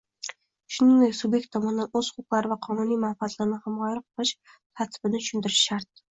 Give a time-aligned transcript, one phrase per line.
[0.77, 5.89] shuningdek subyekt tomonidan o‘z huquqlari va qonuniy manfaatlarini himoya qilish tartibini tushuntirishi shart.